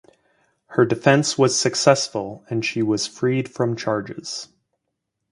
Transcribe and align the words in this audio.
Her 0.69 0.83
defense 0.83 1.37
was 1.37 1.59
successful 1.61 2.43
and 2.49 2.65
she 2.65 2.81
was 2.81 3.05
freed 3.05 3.47
from 3.47 3.75
charges. 3.75 4.47